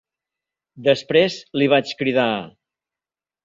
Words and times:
Després 0.87 1.37
li 1.61 1.69
vaig 1.77 1.95
cridar: 2.03 2.27